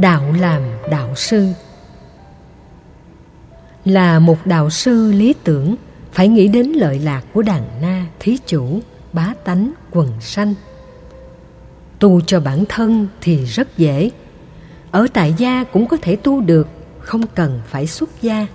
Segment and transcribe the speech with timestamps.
[0.00, 1.46] đạo làm đạo sư.
[3.84, 5.76] Là một đạo sư lý tưởng,
[6.12, 8.80] phải nghĩ đến lợi lạc của đàn na, thí chủ,
[9.12, 10.54] bá tánh, quần sanh.
[11.98, 14.10] Tu cho bản thân thì rất dễ.
[14.90, 16.68] Ở tại gia cũng có thể tu được,
[17.00, 18.46] không cần phải xuất gia.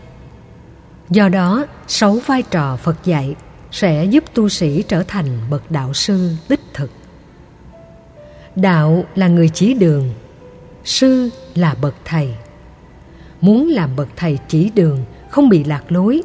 [1.10, 3.36] Do đó, sáu vai trò phật dạy
[3.72, 6.92] sẽ giúp tu sĩ trở thành bậc đạo sư đích thực.
[8.56, 10.14] Đạo là người chỉ đường
[10.86, 12.34] sư là bậc thầy
[13.42, 15.00] muốn làm bậc thầy chỉ đường
[15.30, 16.22] không bị lạc lối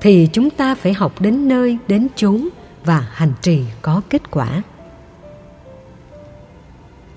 [0.00, 2.48] thì chúng ta phải học đến nơi đến chốn
[2.84, 4.62] và hành trì có kết quả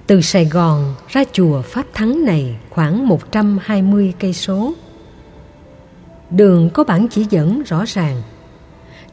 [0.08, 4.74] từ Sài Gòn ra chùa Pháp Thắng này khoảng 120 cây số.
[6.30, 8.22] Đường có bản chỉ dẫn rõ ràng.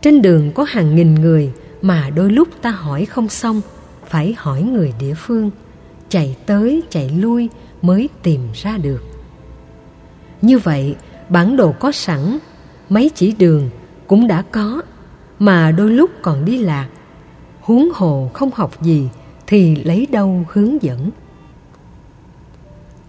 [0.00, 3.60] Trên đường có hàng nghìn người mà đôi lúc ta hỏi không xong,
[4.06, 5.50] phải hỏi người địa phương,
[6.08, 7.48] chạy tới chạy lui
[7.86, 9.02] mới tìm ra được.
[10.42, 10.96] Như vậy,
[11.28, 12.38] bản đồ có sẵn,
[12.88, 13.70] mấy chỉ đường
[14.06, 14.82] cũng đã có,
[15.38, 16.88] mà đôi lúc còn đi lạc.
[17.60, 19.08] Huống hồ không học gì
[19.46, 21.10] thì lấy đâu hướng dẫn.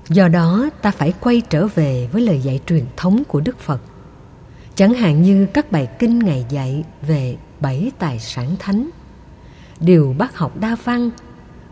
[0.09, 3.81] Do đó ta phải quay trở về với lời dạy truyền thống của Đức Phật.
[4.75, 8.89] Chẳng hạn như các bài kinh Ngài dạy về bảy tài sản thánh.
[9.79, 11.09] Điều bắt học đa văn,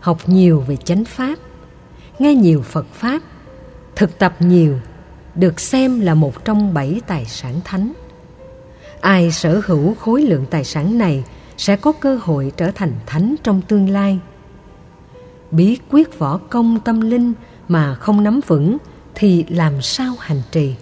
[0.00, 1.38] học nhiều về chánh pháp,
[2.18, 3.22] nghe nhiều Phật Pháp,
[3.96, 4.78] thực tập nhiều,
[5.34, 7.92] được xem là một trong bảy tài sản thánh.
[9.00, 11.24] Ai sở hữu khối lượng tài sản này
[11.56, 14.18] sẽ có cơ hội trở thành thánh trong tương lai.
[15.50, 17.32] Bí quyết võ công tâm linh
[17.68, 18.76] mà không nắm vững
[19.14, 20.74] thì làm sao hành trì?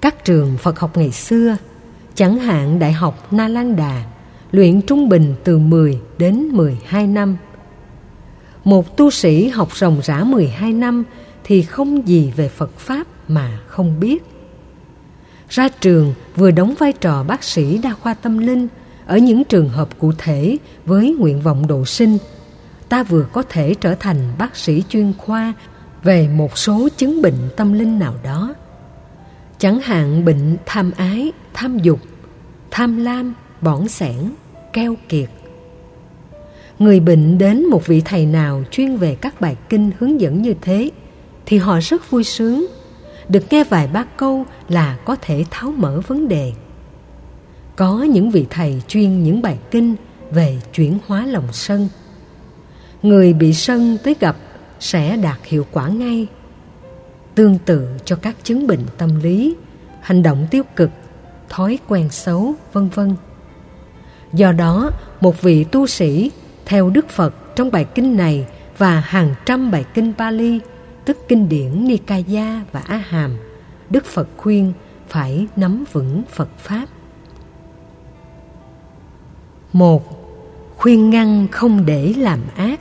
[0.00, 1.56] Các trường Phật học ngày xưa,
[2.14, 4.04] chẳng hạn Đại học Na Lan Đà,
[4.50, 7.36] luyện trung bình từ 10 đến 12 năm–
[8.68, 11.04] một tu sĩ học ròng rã 12 năm
[11.44, 14.24] thì không gì về Phật Pháp mà không biết.
[15.48, 18.68] Ra trường vừa đóng vai trò bác sĩ đa khoa tâm linh
[19.06, 22.18] ở những trường hợp cụ thể với nguyện vọng độ sinh,
[22.88, 25.52] ta vừa có thể trở thành bác sĩ chuyên khoa
[26.02, 28.54] về một số chứng bệnh tâm linh nào đó.
[29.58, 32.00] Chẳng hạn bệnh tham ái, tham dục,
[32.70, 34.30] tham lam, bỏng sẻn,
[34.72, 35.28] keo kiệt,
[36.78, 40.54] người bệnh đến một vị thầy nào chuyên về các bài kinh hướng dẫn như
[40.60, 40.90] thế,
[41.46, 42.66] thì họ rất vui sướng.
[43.28, 46.52] Được nghe vài ba câu là có thể tháo mở vấn đề.
[47.76, 49.96] Có những vị thầy chuyên những bài kinh
[50.30, 51.88] về chuyển hóa lòng sân.
[53.02, 54.36] Người bị sân tới gặp
[54.80, 56.26] sẽ đạt hiệu quả ngay.
[57.34, 59.56] Tương tự cho các chứng bệnh tâm lý,
[60.00, 60.90] hành động tiêu cực,
[61.48, 63.14] thói quen xấu, vân vân.
[64.32, 64.90] Do đó,
[65.20, 66.30] một vị tu sĩ
[66.68, 68.46] theo Đức Phật trong bài kinh này
[68.78, 70.60] và hàng trăm bài kinh Pali,
[71.04, 73.36] tức kinh điển Nikaya và A Hàm,
[73.90, 74.72] Đức Phật khuyên
[75.08, 76.86] phải nắm vững Phật Pháp.
[79.72, 80.18] một
[80.76, 82.80] Khuyên ngăn không để làm ác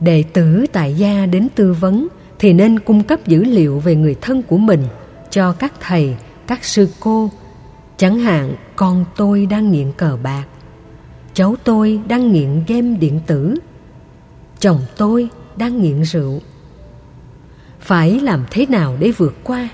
[0.00, 2.08] Đệ tử tại gia đến tư vấn
[2.38, 4.82] thì nên cung cấp dữ liệu về người thân của mình
[5.30, 6.16] cho các thầy,
[6.46, 7.30] các sư cô.
[7.96, 10.44] Chẳng hạn con tôi đang nghiện cờ bạc
[11.34, 13.54] cháu tôi đang nghiện game điện tử.
[14.60, 16.40] Chồng tôi đang nghiện rượu.
[17.80, 19.68] Phải làm thế nào để vượt qua?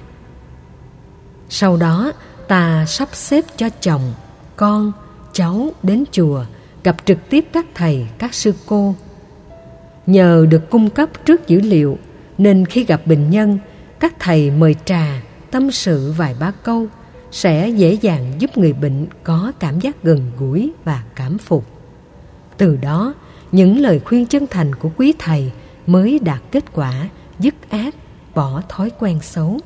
[1.48, 2.12] Sau đó,
[2.48, 4.12] ta sắp xếp cho chồng,
[4.56, 4.92] con,
[5.32, 6.44] cháu đến chùa,
[6.84, 8.94] gặp trực tiếp các thầy, các sư cô.
[10.06, 11.98] Nhờ được cung cấp trước dữ liệu,
[12.38, 13.58] nên khi gặp bệnh nhân,
[14.00, 16.86] các thầy mời trà, tâm sự vài ba câu
[17.30, 21.64] sẽ dễ dàng giúp người bệnh có cảm giác gần gũi và cảm phục.
[22.56, 23.14] Từ đó,
[23.52, 25.52] những lời khuyên chân thành của quý thầy
[25.86, 27.08] mới đạt kết quả
[27.38, 27.94] dứt ác,
[28.34, 29.58] bỏ thói quen xấu.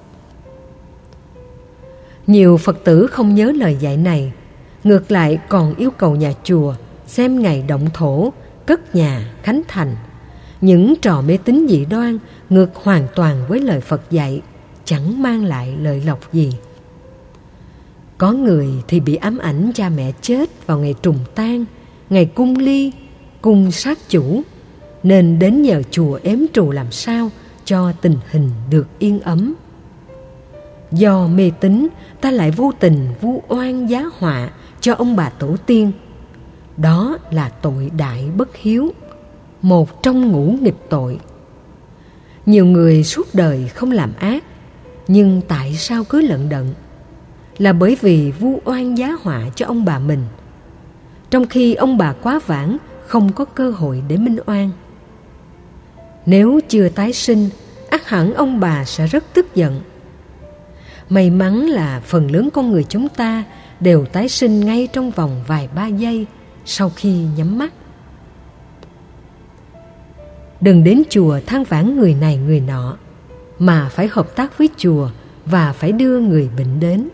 [2.26, 4.32] Nhiều Phật tử không nhớ lời dạy này,
[4.84, 6.75] ngược lại còn yêu cầu nhà chùa
[7.06, 8.32] xem ngày động thổ,
[8.66, 9.96] cất nhà, khánh thành.
[10.61, 12.19] Những trò mê tín dị đoan
[12.50, 14.43] ngược hoàn toàn với lời Phật dạy,
[14.84, 16.52] chẳng mang lại lợi lộc gì.
[18.25, 21.65] Có người thì bị ám ảnh cha mẹ chết vào ngày trùng tang,
[22.11, 22.93] ngày cung ly,
[23.41, 24.43] cung sát chủ,
[25.03, 27.31] nên đến nhờ chùa ếm trù làm sao
[27.65, 29.55] cho tình hình được yên ấm.
[30.93, 31.88] Do mê tín,
[32.21, 34.50] ta lại vô tình vu oan giá họa
[34.81, 35.93] cho ông bà tổ tiên.
[36.76, 38.93] Đó là tội đại bất hiếu,
[39.62, 41.19] một trong ngũ nghịch tội.
[42.47, 44.44] Nhiều người suốt đời không làm ác,
[45.09, 46.75] nhưng tại sao cứ lận đận
[47.58, 50.24] là bởi vì vu oan giá họa cho ông bà mình.
[51.30, 54.70] Trong khi ông bà quá vãng, không có cơ hội để minh oan.
[56.26, 57.48] Nếu chưa tái sinh
[57.90, 59.80] ắt hẳn ông bà sẽ rất tức giận.
[61.08, 63.44] May mắn là phần lớn con người chúng ta
[63.80, 66.26] đều tái sinh ngay trong vòng vài ba giây
[66.64, 67.72] sau khi nhắm mắt.
[70.60, 72.96] Đừng đến chùa than vãn người này người nọ,
[73.58, 75.10] mà phải hợp tác với chùa
[75.46, 77.08] và phải đưa người bệnh đến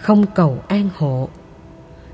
[0.00, 1.28] không cầu an hộ.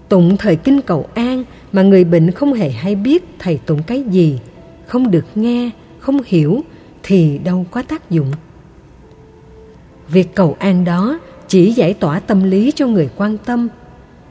[0.09, 4.03] Tụng thời kinh cầu an mà người bệnh không hề hay biết thầy tụng cái
[4.03, 4.41] gì,
[4.87, 6.61] không được nghe, không hiểu
[7.03, 8.33] thì đâu có tác dụng.
[10.09, 11.19] Việc cầu an đó
[11.49, 13.69] chỉ giải tỏa tâm lý cho người quan tâm.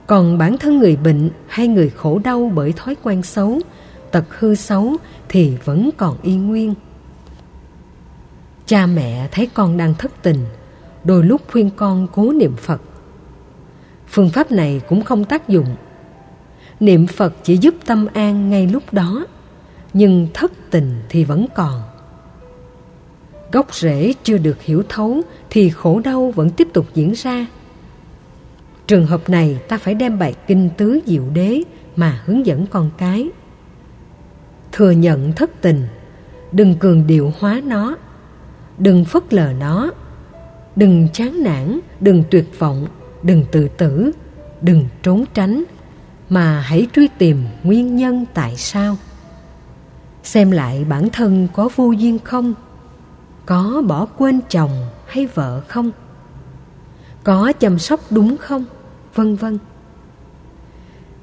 [0.07, 3.59] Còn bản thân người bệnh hay người khổ đau bởi thói quen xấu,
[4.11, 4.95] tật hư xấu
[5.29, 6.73] thì vẫn còn y nguyên.
[8.65, 10.45] Cha mẹ thấy con đang thất tình,
[11.03, 12.81] đôi lúc khuyên con cố niệm phật
[14.11, 15.75] phương pháp này cũng không tác dụng.
[16.79, 19.25] Niệm phật chỉ giúp tâm an ngay lúc đó,
[19.93, 21.81] nhưng thất tình thì vẫn còn.
[23.51, 27.45] Gốc rễ chưa được hiểu thấu thì khổ đau vẫn tiếp tục diễn ra.
[28.87, 31.61] Trường hợp này ta phải đem bài kinh tứ diệu đế
[31.95, 33.29] mà hướng dẫn con cái.
[34.71, 35.87] Thừa nhận thất tình,
[36.51, 37.97] đừng cường điệu hóa nó,
[38.77, 39.91] đừng phớt lờ nó,
[40.75, 42.87] đừng chán nản, đừng tuyệt vọng
[43.23, 44.11] đừng tự tử,
[44.61, 45.63] đừng trốn tránh,
[46.29, 48.97] mà hãy truy tìm nguyên nhân tại sao.
[50.23, 52.53] Xem lại bản thân có vô duyên không?
[53.45, 54.71] Có bỏ quên chồng
[55.07, 55.91] hay vợ không?
[57.23, 58.65] Có chăm sóc đúng không?
[59.15, 59.57] Vân vân.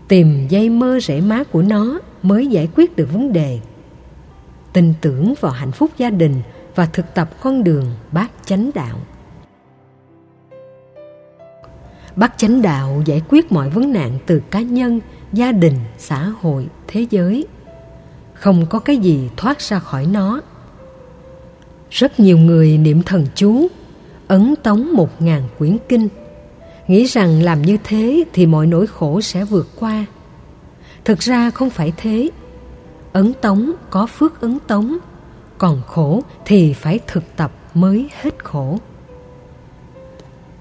[0.09, 3.61] Tìm dây mơ rễ má của nó mới giải quyết được vấn đề.
[4.73, 6.43] Tin tưởng vào hạnh phúc gia đình
[6.75, 8.99] và thực tập con đường bát chánh đạo
[12.19, 15.01] bát chánh đạo giải quyết mọi vấn nạn từ cá nhân,
[15.33, 17.47] gia đình, xã hội, thế giới.
[18.35, 20.41] Không có cái gì thoát ra khỏi nó.
[21.91, 23.69] Rất nhiều người niệm thần chú,
[24.29, 26.09] ấn tống một ngàn quyển kinh.
[26.89, 30.07] Nghĩ rằng làm như thế thì mọi nỗi khổ sẽ vượt qua.
[31.05, 32.31] Thực ra không phải thế.
[33.13, 34.99] Ấn tống có phước ấn tống,
[35.59, 38.79] còn khổ thì phải thực tập mới hết khổ.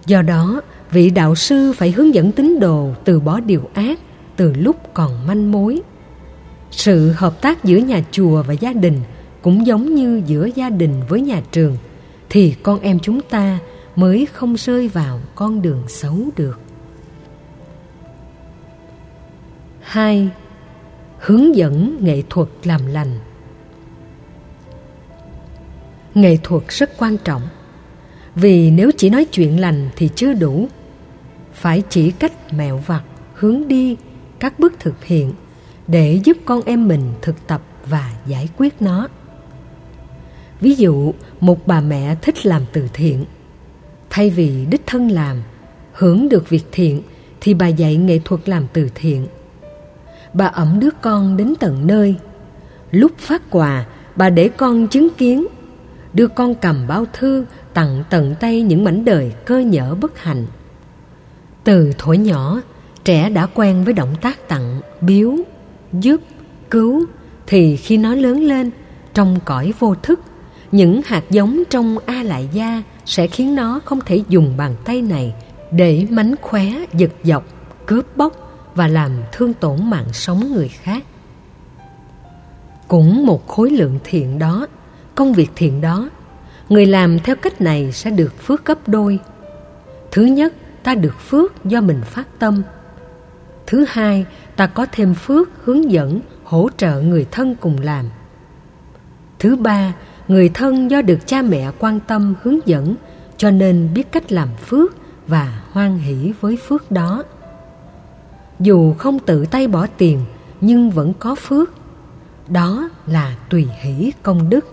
[0.06, 0.62] Do đó
[0.92, 4.00] vị đạo sư phải hướng dẫn tín đồ từ bỏ điều ác
[4.36, 5.81] từ lúc còn manh mối.
[6.72, 9.01] Sự hợp tác giữa nhà chùa và gia đình
[9.42, 11.78] cũng giống như giữa gia đình với nhà trường,
[12.30, 13.60] thì con em chúng ta
[13.95, 16.60] mới không rơi vào con đường xấu được.
[19.81, 20.30] hai,
[21.19, 23.19] Hướng dẫn nghệ thuật làm lành.
[26.16, 27.42] Nghệ thuật rất quan trọng,
[28.36, 30.68] vì nếu chỉ nói chuyện lành thì chưa đủ
[31.57, 33.98] phải chỉ cách mẹo vặt, hướng đi
[34.39, 35.33] các bước thực hiện
[35.88, 39.07] để giúp con em mình thực tập và giải quyết nó.
[40.62, 43.25] Ví dụ, một bà mẹ thích làm từ thiện.
[44.09, 45.42] Thay vì đích thân làm,
[45.94, 47.01] hưởng được việc thiện
[47.42, 49.27] thì bà dạy nghệ thuật làm từ thiện.
[50.33, 52.15] Bà ẩm đứa con đến tận nơi.
[52.92, 55.48] Lúc phát quà, bà để con chứng kiến.
[56.13, 60.45] Đưa con cầm bao thư, tặng tận tay những mảnh đời cơ nhở bất hạnh
[61.67, 62.61] từ thuở nhỏ,
[63.03, 65.35] trẻ đã quen với động tác tặng, biếu,
[65.93, 66.21] giúp,
[66.69, 67.05] cứu,
[67.47, 68.71] thì khi nó lớn lên,
[69.13, 70.19] trong cõi vô thức,
[70.71, 75.01] những hạt giống trong a lại gia sẽ khiến nó không thể dùng bàn tay
[75.01, 75.33] này
[75.71, 77.45] để mánh khóe, giật dọc,
[77.86, 78.33] cướp bóc
[78.75, 81.03] và làm thương tổn mạng sống người khác.
[82.88, 84.67] Cũng một khối lượng thiện đó,
[85.15, 86.09] công việc thiện đó,
[86.69, 89.19] người làm theo cách này sẽ được phước gấp đôi.
[90.12, 90.53] Thứ nhất
[90.88, 92.62] ta được phước do mình phát tâm.
[93.65, 94.25] Thứ hai,
[94.56, 98.06] ta có thêm phước hướng dẫn, hỗ trợ người thân cùng làm.
[99.39, 99.94] Thứ ba,
[100.27, 102.96] người thân do được cha mẹ quan tâm, hướng dẫn,
[103.38, 104.96] cho nên biết cách làm phước
[105.27, 107.24] và hoan hỷ với phước đó.
[108.60, 110.22] Dù không tự tay bỏ tiền,
[110.62, 111.70] nhưng vẫn có phước.
[112.48, 114.65] Đó là tùy hỷ công đức.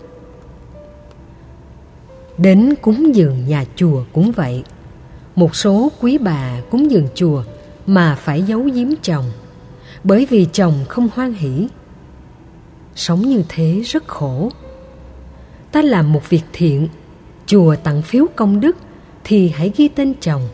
[2.37, 4.63] Đến cúng dường nhà chùa cũng vậy
[5.35, 7.43] một số quý bà cúng dường chùa
[7.87, 9.25] mà phải giấu giếm chồng,
[10.03, 11.67] bởi vì chồng không hoan hỷ.
[12.95, 14.49] Sống như thế rất khổ.
[15.71, 16.87] Ta làm một việc thiện,
[17.45, 18.77] chùa tặng phiếu công đức
[19.23, 20.47] thì hãy ghi tên chồng.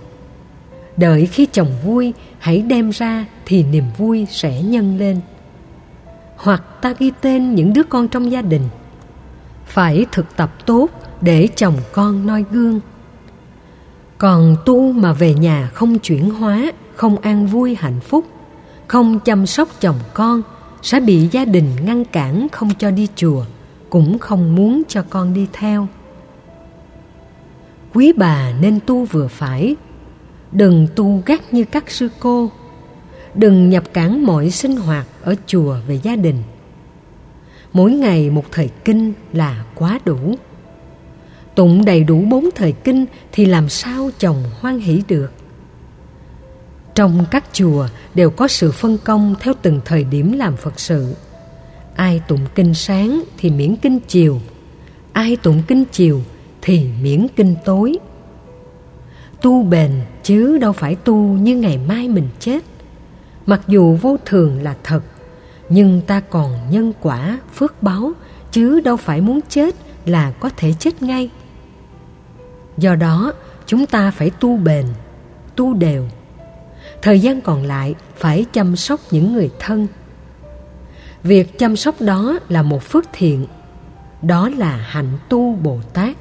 [0.97, 5.21] Đợi khi chồng vui, hãy đem ra thì niềm vui sẽ nhân lên.
[6.35, 8.69] Hoặc ta ghi tên những đứa con trong gia đình.
[9.65, 10.87] Phải thực tập tốt
[11.21, 12.79] để chồng con noi gương
[14.21, 18.25] còn tu mà về nhà không chuyển hóa, không an vui hạnh phúc,
[18.87, 20.41] không chăm sóc chồng con,
[20.81, 23.45] sẽ bị gia đình ngăn cản không cho đi chùa,
[23.89, 25.87] cũng không muốn cho con đi theo.
[27.93, 29.75] Quý bà nên tu vừa phải.
[30.51, 32.51] Đừng tu gắt như các sư cô.
[33.35, 36.43] Đừng nhập cản mọi sinh hoạt ở chùa về gia đình.
[37.73, 40.35] Mỗi ngày một thời kinh là quá đủ
[41.55, 45.31] tụng đầy đủ bốn thời kinh thì làm sao chồng hoan hỷ được?
[46.95, 51.15] Trong các chùa đều có sự phân công theo từng thời điểm làm phật sự.
[51.95, 54.41] Ai tụng kinh sáng thì miễn kinh chiều.
[55.13, 56.21] Ai tụng kinh chiều
[56.61, 57.97] thì miễn kinh tối.
[59.41, 59.91] Tu bền
[60.23, 62.63] chứ đâu phải tu như ngày mai mình chết.
[63.45, 65.01] Mặc dù vô thường là thật,
[65.69, 68.11] nhưng ta còn nhân quả, phước báo,
[68.51, 71.29] chứ đâu phải muốn chết là có thể chết ngay
[72.77, 73.33] do đó,
[73.65, 74.85] chúng ta phải tu bền,
[75.55, 76.07] tu đều.
[77.01, 79.87] Thời gian còn lại phải chăm sóc những người thân.
[81.23, 83.45] Việc chăm sóc đó là một phước thiện,
[84.21, 86.17] đó là hạnh tu bồ tát.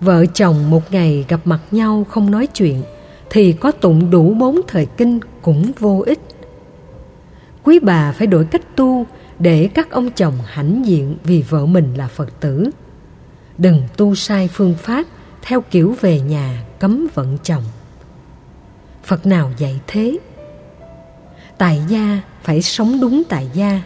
[0.00, 2.82] Vợ chồng một ngày gặp mặt nhau không nói chuyện
[3.30, 6.20] thì có tụng đủ bốn thời kinh cũng vô ích.
[7.62, 9.06] Quý bà phải đổi cách tu
[9.38, 12.70] để các ông chồng hãnh diện vì vợ mình là phật tử
[13.58, 15.04] đừng tu sai phương pháp,
[15.42, 17.64] theo kiểu về nhà cấm vận chồng.
[19.04, 20.18] Phật nào dạy thế?
[21.58, 23.82] Tại gia phải sống đúng tại gia.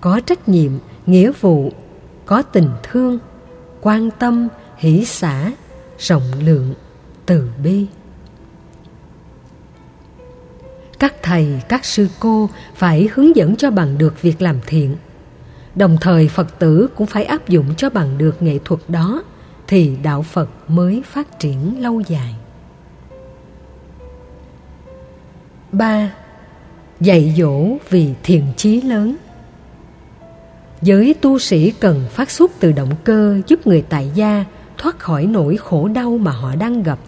[0.00, 0.72] Có trách nhiệm,
[1.06, 1.72] nghĩa vụ,
[2.26, 3.18] có tình thương,
[3.80, 5.52] quan tâm, hỷ xả,
[5.98, 6.74] rộng lượng
[7.26, 7.86] từ bi.
[10.98, 14.96] Các thầy, các sư cô phải hướng dẫn cho bằng được việc làm thiện
[15.76, 19.22] đồng thời phật tử cũng phải áp dụng cho bằng được nghệ thuật đó,
[19.66, 22.34] thì đạo phật mới phát triển lâu dài.
[25.72, 26.10] Ba,
[27.00, 29.16] dạy dỗ vì thiện chí lớn.
[30.82, 34.44] Giới tu sĩ cần phát xuất từ động cơ giúp người tại gia
[34.78, 36.98] thoát khỏi nỗi khổ đau mà họ đang gặp.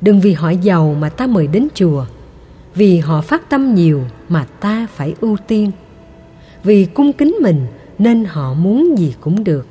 [0.00, 2.06] Đừng vì họ giàu mà ta mời đến chùa,
[2.74, 5.70] vì họ phát tâm nhiều mà ta phải ưu tiên
[6.64, 7.66] vì cung kính mình
[7.98, 9.66] nên họ muốn gì cũng được.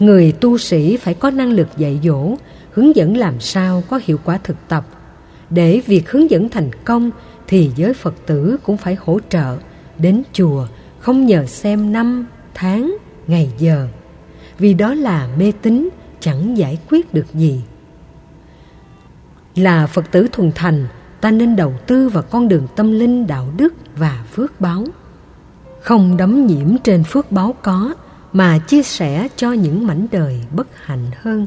[0.00, 2.34] Người tu sĩ phải có năng lực dạy dỗ,
[2.72, 4.86] hướng dẫn làm sao có hiệu quả thực tập.
[5.50, 7.10] Để việc hướng dẫn thành công
[7.46, 9.58] thì giới phật tử cũng phải hỗ trợ,
[9.98, 10.66] đến chùa
[10.98, 12.96] không nhờ xem năm, tháng,
[13.26, 13.88] ngày giờ.
[14.58, 15.88] Vì đó là mê tín,
[16.20, 17.62] chẳng giải quyết được gì.
[19.54, 20.86] Là phật tử thuần thành,
[21.20, 24.84] ta nên đầu tư vào con đường tâm linh, đạo đức và phước báo
[25.80, 27.94] không đắm nhiễm trên phước báo có
[28.32, 31.46] mà chia sẻ cho những mảnh đời bất hạnh hơn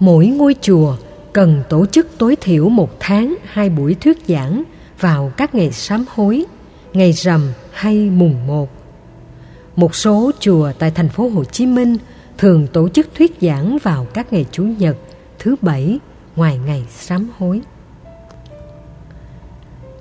[0.00, 0.96] mỗi ngôi chùa
[1.32, 4.62] cần tổ chức tối thiểu một tháng hai buổi thuyết giảng
[5.00, 6.44] vào các ngày sám hối
[6.92, 8.68] ngày rằm hay mùng một
[9.76, 11.96] một số chùa tại thành phố Hồ Chí Minh
[12.38, 14.96] thường tổ chức thuyết giảng vào các ngày Chủ nhật,
[15.38, 15.98] thứ bảy
[16.36, 17.60] ngoài ngày sám hối.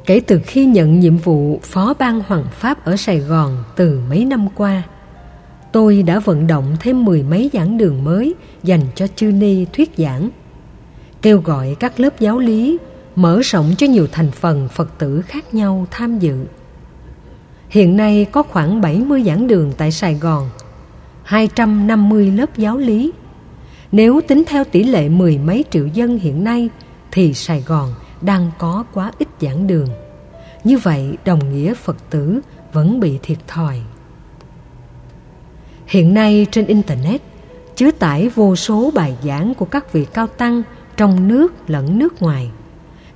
[0.06, 4.26] Kể từ khi nhận nhiệm vụ phó ban hoàng pháp ở Sài Gòn từ mấy
[4.26, 4.84] năm qua,
[5.72, 9.92] tôi đã vận động thêm mười mấy giảng đường mới dành cho chư ni thuyết
[9.98, 10.30] giảng,
[11.22, 12.78] kêu gọi các lớp giáo lý
[13.16, 16.46] mở rộng cho nhiều thành phần Phật tử khác nhau tham dự.
[17.70, 20.50] Hiện nay có khoảng 70 giảng đường tại Sài Gòn,
[21.24, 23.12] 250 lớp giáo lý.
[23.92, 26.70] Nếu tính theo tỷ lệ mười mấy triệu dân hiện nay
[27.12, 27.94] thì Sài Gòn
[28.26, 29.88] đang có quá ít giảng đường.
[30.64, 32.40] Như vậy đồng nghĩa Phật tử
[32.74, 33.82] vẫn bị thiệt thòi.
[35.86, 37.22] Hiện nay trên Internet
[37.76, 40.62] chứa tải vô số bài giảng của các vị cao tăng
[40.98, 42.52] trong nước lẫn nước ngoài.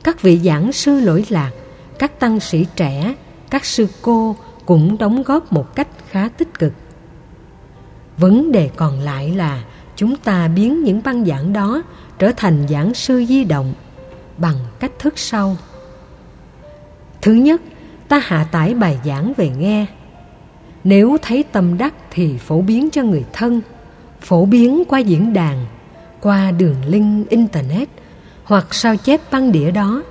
[0.03, 1.51] Các vị giảng sư lỗi lạc,
[1.99, 3.15] các tăng sĩ trẻ,
[3.49, 4.35] các sư cô
[4.65, 6.73] cũng đóng góp một cách khá tích cực.
[8.17, 9.63] Vấn đề còn lại là
[9.95, 11.83] chúng ta biến những băng giảng đó
[12.19, 13.73] trở thành giảng sư di động
[14.37, 15.57] bằng cách thức sau.
[17.21, 17.61] Thứ nhất,
[18.07, 19.85] ta hạ tải bài giảng về nghe.
[20.83, 23.61] Nếu thấy tâm đắc thì phổ biến cho người thân,
[24.21, 25.65] phổ biến qua diễn đàn,
[26.21, 27.89] qua đường link internet
[28.43, 30.03] hoặc sao chép băng đĩa đó.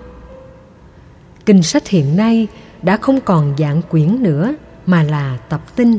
[1.46, 2.48] Kinh sách hiện nay
[2.82, 4.54] đã không còn dạng quyển nữa
[4.86, 5.98] mà là tập tin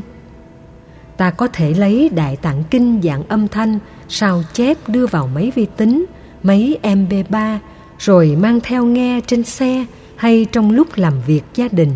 [1.18, 5.52] Ta có thể lấy Đại Tạng Kinh dạng âm thanh, sao chép đưa vào máy
[5.54, 6.04] vi tính,
[6.42, 7.58] máy MP3
[7.98, 9.84] rồi mang theo nghe trên xe
[10.16, 11.92] hay trong lúc làm việc gia đình.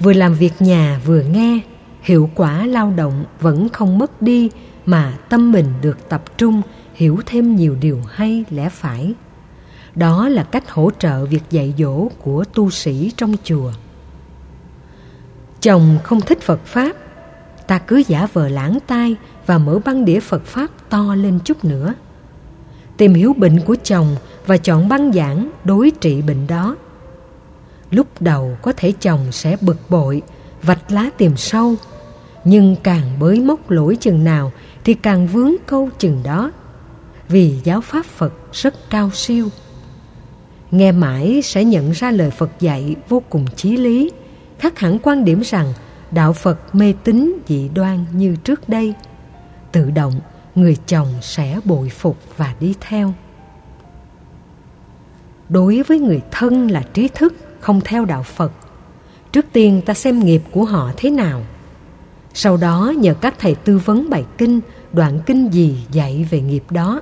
[0.00, 1.60] Vừa làm việc nhà vừa nghe,
[2.02, 4.50] hiệu quả lao động vẫn không mất đi
[4.86, 6.62] mà tâm mình được tập trung
[6.94, 9.14] hiểu thêm nhiều điều hay lẽ phải.
[9.94, 13.72] Đó là cách hỗ trợ việc dạy dỗ của tu sĩ trong chùa.
[15.60, 16.96] chồng không thích Phật Pháp,
[17.66, 19.16] ta cứ giả vờ lãng tai
[19.46, 21.94] và mở băng đĩa Phật Pháp to lên chút nữa.
[22.96, 24.16] Tìm hiểu bệnh của chồng
[24.48, 26.76] và chọn băng giảng đối trị bệnh đó.
[27.90, 30.22] Lúc đầu có thể chồng sẽ bực bội,
[30.62, 31.74] vạch lá tìm sâu,
[32.44, 34.52] nhưng càng bới móc lỗi chừng nào
[34.84, 36.52] thì càng vướng câu chừng đó.
[37.28, 39.48] Vì giáo pháp Phật rất cao siêu.
[40.70, 44.10] Nghe mãi sẽ nhận ra lời Phật dạy vô cùng chí lý,
[44.58, 45.72] khác hẳn quan điểm rằng
[46.10, 48.94] đạo Phật mê tín dị đoan như trước đây.
[49.72, 50.20] Tự động,
[50.54, 53.14] người chồng sẽ bội phục và đi theo.
[55.48, 58.52] Đối với người thân là trí thức, không theo đạo Phật,
[59.32, 61.42] trước tiên ta xem nghiệp của họ thế nào.
[62.34, 64.60] Sau đó nhờ các thầy tư vấn bài kinh,
[64.92, 67.00] đoạn kinh gì dạy về nghiệp đó.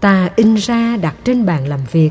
[0.00, 2.10] Ta in ra đặt trên bàn làm việc,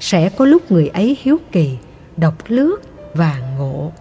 [0.00, 1.76] sẽ có lúc người ấy hiếu kỳ,
[2.16, 2.76] đọc lướt
[3.14, 3.92] và ngộ.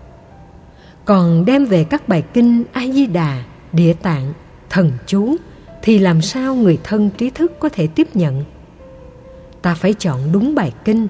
[1.06, 4.34] Còn đem về các bài kinh A Di Đà, Địa Tạng,
[4.70, 5.36] Thần chú
[5.82, 8.44] thì làm sao người thân trí thức có thể tiếp nhận?
[9.62, 11.08] Ta phải chọn đúng bài kinh,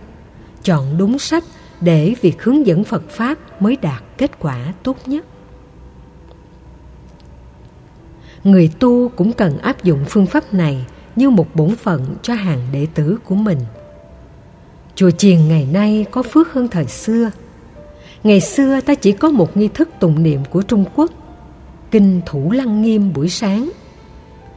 [0.64, 1.44] chọn đúng sách
[1.82, 5.26] để việc hướng dẫn Phật Pháp mới đạt kết quả tốt nhất.
[8.44, 10.86] Người tu cũng cần áp dụng phương pháp này
[11.16, 13.60] như một bổn phận cho hàng đệ tử của mình.
[14.96, 17.32] Chùa chiền ngày nay có phước hơn thời xưa.
[18.24, 21.12] Ngày xưa ta chỉ có một nghi thức tụng niệm của Trung Quốc,
[21.92, 23.70] kinh Thủ Lăng Nghiêm buổi sáng,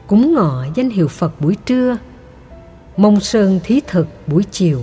[0.06, 1.97] cúng ngọ danh hiệu Phật buổi trưa,
[3.00, 4.80] mông sơn thí thực buổi chiều.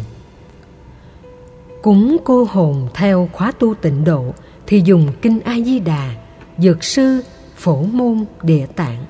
[1.81, 4.33] Cúng cô hồn theo khóa tu tịnh độ
[4.67, 6.15] thì dùng kinh A Di Đà,
[6.57, 7.21] Dược sư,
[7.55, 9.05] Phổ môn, Địa tạng.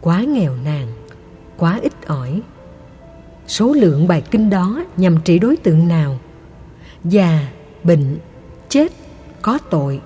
[0.00, 0.86] Quá nghèo nàn,
[1.56, 2.42] quá ít ỏi.
[3.46, 6.18] Số lượng bài kinh đó nhằm trị đối tượng nào?
[7.04, 7.48] Già,
[7.84, 8.18] bệnh,
[8.68, 8.92] chết,
[9.42, 10.00] có tội.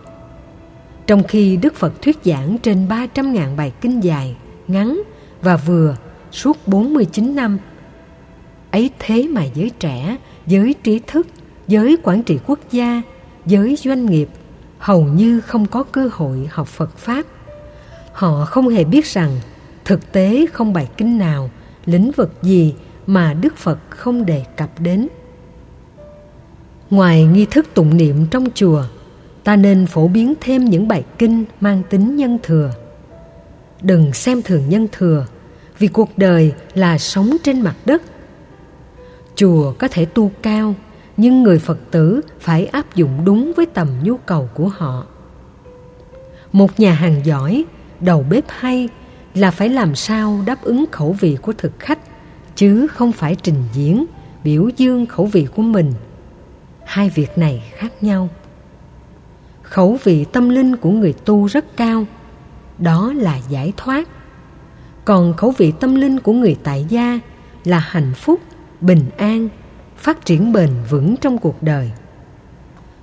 [1.07, 4.37] Trong khi Đức Phật thuyết giảng trên 300.000 bài kinh dài,
[4.69, 5.03] ngắn
[5.43, 5.97] và vừa
[6.33, 7.59] suốt 49 năm.
[8.71, 11.27] Ấy thế mà giới trẻ, giới trí thức,
[11.69, 13.03] giới quản trị quốc gia,
[13.47, 14.29] giới doanh nghiệp
[14.79, 17.23] hầu như không có cơ hội học Phật Pháp.
[18.13, 19.41] Họ không hề biết rằng
[19.85, 21.51] thực tế không bài kinh nào,
[21.87, 22.75] lĩnh vực gì
[23.07, 25.09] mà Đức Phật không đề cập đến.
[26.91, 28.85] Ngoài nghi thức tụng niệm trong chùa,
[29.45, 32.71] ta nên phổ biến thêm những bài kinh mang tính nhân thừa.
[33.83, 35.27] Đừng xem thường nhân thừa,
[35.79, 38.03] vì cuộc đời là sống trên mặt đất.
[39.41, 40.75] Chùa có thể tu cao,
[41.17, 45.07] nhưng người Phật tử phải áp dụng đúng với tầm nhu cầu của họ.
[46.53, 47.65] Một nhà hàng giỏi,
[48.01, 48.89] đầu bếp hay
[49.35, 51.99] là phải làm sao đáp ứng khẩu vị của thực khách,
[52.57, 54.07] chứ không phải trình diễn,
[54.45, 55.93] biểu dương khẩu vị của mình.
[56.85, 58.29] Hai việc này khác nhau.
[59.63, 62.07] Khẩu vị tâm linh của người tu rất cao,
[62.79, 64.09] đó là giải thoát.
[65.05, 67.21] Còn khẩu vị tâm linh của người tại gia
[67.65, 68.41] là hạnh phúc,
[68.81, 69.49] bình an,
[69.97, 71.91] phát triển bền vững trong cuộc đời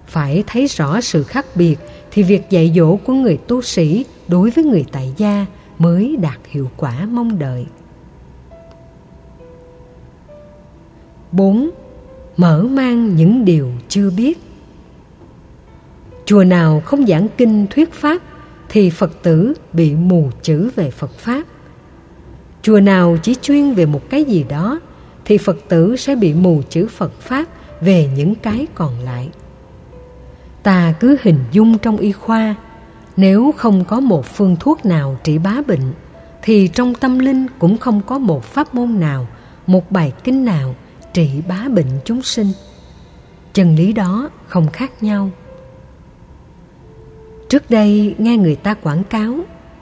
[0.08, 1.76] phải thấy rõ sự khác biệt
[2.12, 5.46] thì việc dạy dỗ của người tu sĩ đối với người tại gia
[5.80, 7.66] mới đạt hiệu quả mong đợi.
[11.32, 11.70] 4.
[12.38, 14.40] Mở mang những điều chưa biết
[16.26, 18.22] Chùa nào không giảng kinh thuyết pháp
[18.70, 21.44] thì Phật tử bị mù chữ về Phật Pháp.
[22.62, 24.80] Chùa nào chỉ chuyên về một cái gì đó
[25.28, 27.46] thì Phật tử sẽ bị mù chữ Phật Pháp
[27.82, 29.30] về những cái còn lại.
[30.64, 32.56] Ta cứ hình dung trong y khoa,
[33.18, 35.94] nếu không có một phương thuốc nào trị bá bệnh,
[36.42, 39.28] thì trong tâm linh cũng không có một pháp môn nào,
[39.68, 40.76] một bài kinh nào
[41.14, 42.48] trị bá bệnh chúng sinh.
[43.54, 45.30] Chân lý đó không khác nhau.
[47.50, 49.40] Trước đây nghe người ta quảng cáo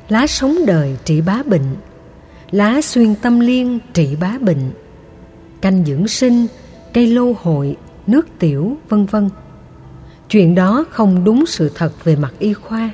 [0.09, 1.75] lá sống đời trị bá bệnh,
[2.51, 4.71] lá xuyên tâm liên trị bá bệnh,
[5.65, 6.47] canh dưỡng sinh,
[6.93, 9.29] cây lô hội, nước tiểu, vân vân.
[10.29, 12.89] Chuyện đó không đúng sự thật về mặt y khoa.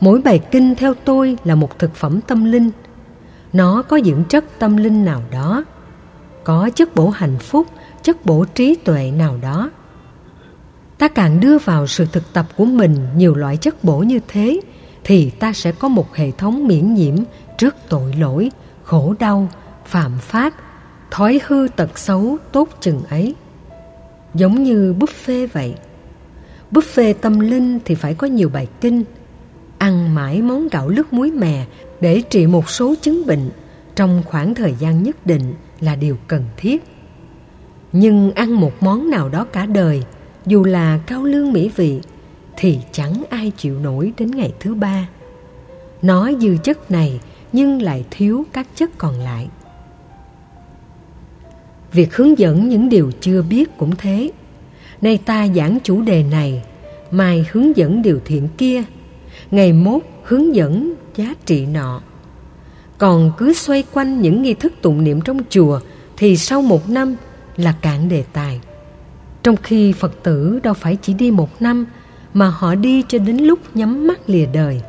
[0.00, 2.70] Mỗi bài kinh theo tôi là một thực phẩm tâm linh.
[3.52, 5.64] Nó có dưỡng chất tâm linh nào đó,
[6.44, 7.66] có chất bổ hạnh phúc,
[8.02, 9.70] chất bổ trí tuệ nào đó.
[10.98, 14.60] Ta càng đưa vào sự thực tập của mình nhiều loại chất bổ như thế,
[15.04, 17.16] thì ta sẽ có một hệ thống miễn nhiễm
[17.58, 18.50] trước tội lỗi,
[18.84, 19.48] khổ đau,
[19.86, 20.54] phạm pháp,
[21.14, 23.34] thói hư tật xấu tốt chừng ấy.
[24.34, 25.74] Giống như buffet vậy.
[26.70, 29.04] Buffet tâm linh thì phải có nhiều bài kinh.
[29.78, 31.66] Ăn mãi món gạo lứt muối mè
[32.00, 33.50] để trị một số chứng bệnh
[33.96, 36.84] trong khoảng thời gian nhất định là điều cần thiết.
[37.92, 40.02] Nhưng ăn một món nào đó cả đời,
[40.46, 42.00] dù là cao lương mỹ vị,
[42.56, 45.08] thì chẳng ai chịu nổi đến ngày thứ ba
[46.02, 47.20] nó dư chất này
[47.52, 49.48] nhưng lại thiếu các chất còn lại
[51.94, 54.30] việc hướng dẫn những điều chưa biết cũng thế.
[55.00, 56.62] Nay ta giảng chủ đề này,
[57.10, 58.82] mai hướng dẫn điều thiện kia,
[59.50, 62.00] ngày mốt hướng dẫn giá trị nọ.
[62.98, 65.80] Còn cứ xoay quanh những nghi thức tụng niệm trong chùa
[66.16, 67.16] thì sau một năm
[67.56, 68.60] là cạn đề tài.
[69.42, 71.86] Trong khi phật tử đâu phải chỉ đi một năm,
[72.34, 74.80] mà họ đi cho đến lúc nhắm mắt lìa đời,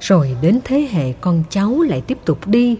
[0.00, 2.76] rồi đến thế hệ con cháu lại tiếp tục đi.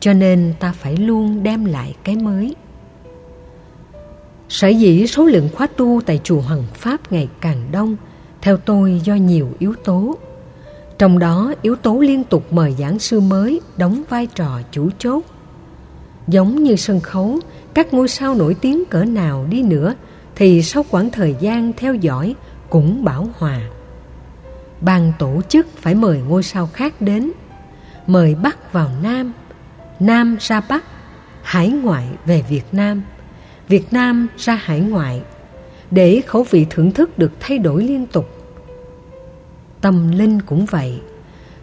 [0.00, 2.54] Cho nên ta phải luôn đem lại cái mới
[4.50, 7.96] sở dĩ số lượng khóa tu tại chùa hoàng pháp ngày càng đông,
[8.42, 10.16] theo tôi do nhiều yếu tố.
[10.98, 15.22] Trong đó, yếu tố liên tục mời giảng sư mới đóng vai trò chủ chốt.
[16.28, 17.38] Giống như sân khấu,
[17.74, 19.94] các ngôi sao nổi tiếng cỡ nào đi nữa,
[20.36, 22.34] thì sau quãng thời gian theo dõi
[22.70, 23.60] cũng bảo hòa.
[24.80, 27.32] Ban tổ chức phải mời ngôi sao khác đến,
[28.06, 29.32] mời bắc vào nam
[30.00, 30.84] nam ra bắc,
[31.42, 33.02] hải ngoại về việt nam
[33.70, 35.22] việt nam ra hải ngoại
[35.90, 38.26] để khẩu vị thưởng thức được thay đổi liên tục.
[39.80, 41.00] Tâm linh cũng vậy.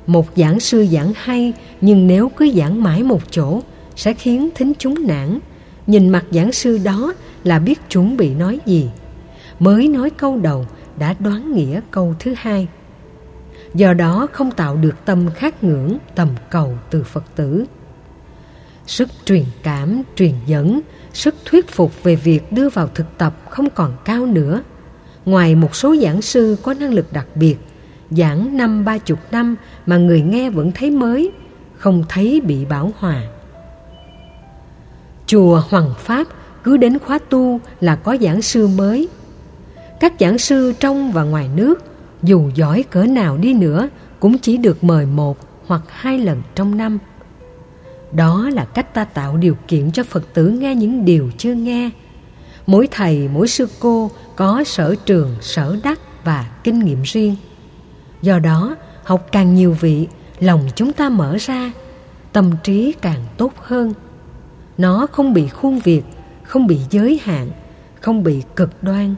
[0.08, 3.62] Một giảng sư giảng hay, nhưng nếu cứ giảng mãi một chỗ,
[3.96, 5.40] sẽ khiến thính chúng nản.
[5.88, 8.90] Nhìn mặt giảng sư đó là biết chuẩn bị nói gì.
[9.60, 10.66] Mới nói câu đầu
[11.00, 12.68] đã đoán nghĩa câu thứ hai.
[13.74, 17.66] Do đó không tạo được tâm khát ngưỡng, tầm cầu từ phật tử.
[18.86, 20.82] Sức truyền cảm, truyền dẫn
[21.18, 24.64] sức thuyết phục về việc đưa vào thực tập không còn cao nữa.
[25.26, 27.56] Ngoài một số giảng sư có năng lực đặc biệt,
[28.10, 31.32] giảng năm ba chục năm mà người nghe vẫn thấy mới,
[31.78, 33.24] không thấy bị bảo hòa.
[35.28, 36.28] Chùa hoàng pháp
[36.64, 39.10] cứ đến khóa tu là có giảng sư mới.
[40.00, 41.84] Các giảng sư trong và ngoài nước,
[42.24, 46.78] dù giỏi cỡ nào đi nữa, cũng chỉ được mời một hoặc hai lần trong
[46.78, 47.00] năm
[48.12, 51.90] đó là cách ta tạo điều kiện cho phật tử nghe những điều chưa nghe.
[52.66, 57.36] Mỗi thầy mỗi sư cô có sở trường sở đắc và kinh nghiệm riêng.
[58.22, 60.08] Do đó học càng nhiều vị
[60.40, 61.72] lòng chúng ta mở ra
[62.34, 63.94] tâm trí càng tốt hơn.
[64.78, 66.04] Nó không bị khuôn việc,
[66.44, 67.50] không bị giới hạn
[68.02, 69.16] không bị cực đoan.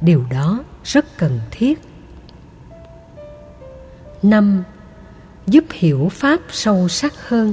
[0.00, 1.80] Điều đó rất cần thiết.
[4.22, 4.62] Năm
[5.46, 7.52] giúp hiểu pháp sâu sắc hơn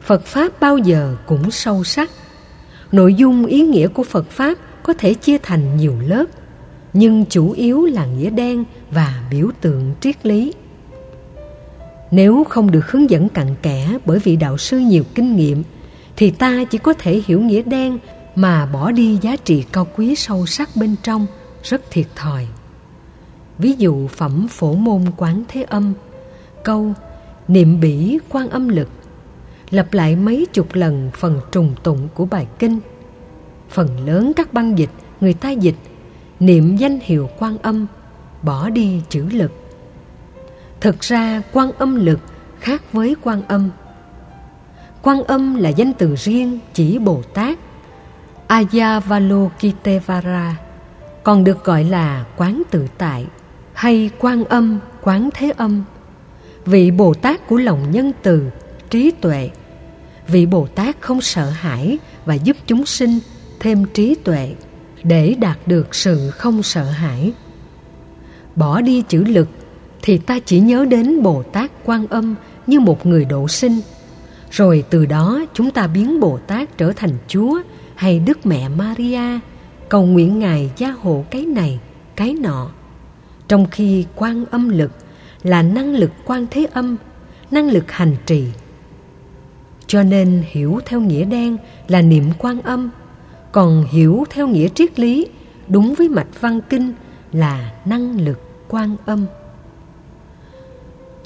[0.00, 2.10] phật pháp bao giờ cũng sâu sắc.
[2.92, 6.24] Nội dung ý nghĩa của phật pháp có thể chia thành nhiều lớp,
[6.92, 10.52] nhưng chủ yếu là nghĩa đen và biểu tượng triết lý.
[12.10, 15.62] Nếu không được hướng dẫn cặn kẽ bởi vị đạo sư nhiều kinh nghiệm,
[16.16, 17.98] thì ta chỉ có thể hiểu nghĩa đen
[18.34, 21.26] mà bỏ đi giá trị cao quý sâu sắc bên trong
[21.62, 22.46] rất thiệt thòi.
[23.58, 25.92] Ví dụ phẩm phổ môn quán thế âm,
[26.64, 26.92] câu
[27.48, 28.88] niệm bỉ quan âm lực
[29.70, 32.80] lặp lại mấy chục lần phần trùng tụng của bài kinh.
[33.70, 35.76] Phần lớn các băng dịch, người ta dịch,
[36.40, 37.86] niệm danh hiệu quan âm,
[38.42, 39.52] bỏ đi chữ lực.
[40.80, 42.20] Thực ra, quan âm lực
[42.60, 43.70] khác với quan âm.
[45.02, 47.58] Quan âm là danh từ riêng chỉ bồ tát
[48.46, 50.56] ayavalokitevara
[51.22, 53.26] còn được gọi là quán tự tại
[53.72, 55.84] hay quan âm, quán thế âm.
[56.64, 58.50] Vị bồ tát của lòng nhân từ
[58.90, 59.50] trí tuệ.
[60.28, 63.18] Vị bồ tát không sợ hãi và giúp chúng sinh
[63.60, 64.54] thêm trí tuệ
[65.02, 67.32] để đạt được sự không sợ hãi.
[68.56, 69.48] Bỏ đi chữ lực
[70.02, 72.34] thì ta chỉ nhớ đến bồ tát quan âm
[72.66, 73.80] như một người độ sinh.
[74.50, 77.60] Rồi từ đó chúng ta biến bồ tát trở thành chúa
[77.94, 79.38] hay đức mẹ maria,
[79.88, 81.78] cầu nguyện ngài gia hộ cái này,
[82.16, 82.70] cái nọ.
[83.48, 84.90] Trong khi quan âm lực
[85.42, 86.96] là năng lực quan thế âm,
[87.50, 88.44] năng lực hành trì
[89.88, 91.56] cho nên hiểu theo nghĩa đen
[91.88, 92.90] là niệm quan âm.
[93.52, 95.26] Còn hiểu theo nghĩa triết lý,
[95.68, 96.92] đúng với mạch văn kinh,
[97.32, 99.26] là năng lực quan âm.